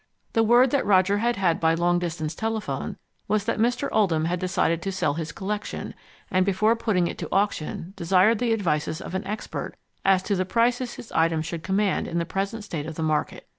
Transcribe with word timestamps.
The 0.33 0.41
word 0.41 0.71
that 0.71 0.83
Roger 0.83 1.19
had 1.19 1.35
had 1.35 1.59
by 1.59 1.75
long 1.75 1.99
distance 1.99 2.33
telephone 2.33 2.97
was 3.27 3.43
that 3.45 3.59
Mr. 3.59 3.87
Oldham 3.91 4.25
had 4.25 4.39
decided 4.39 4.81
to 4.81 4.91
sell 4.91 5.13
his 5.13 5.31
collection, 5.31 5.93
and 6.31 6.43
before 6.43 6.75
putting 6.75 7.05
it 7.05 7.19
to 7.19 7.29
auction 7.31 7.93
desired 7.95 8.39
the 8.39 8.51
advices 8.51 8.99
of 8.99 9.13
an 9.13 9.27
expert 9.27 9.75
as 10.03 10.23
to 10.23 10.35
the 10.35 10.43
prices 10.43 10.95
his 10.95 11.11
items 11.11 11.45
should 11.45 11.61
command 11.61 12.07
in 12.07 12.17
the 12.17 12.25
present 12.25 12.63
state 12.63 12.87
of 12.87 12.95
the 12.95 13.03
market. 13.03 13.47